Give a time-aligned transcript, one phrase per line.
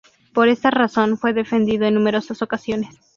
[0.33, 2.95] Por esta razón, fue defendido en numerosas ocasiones.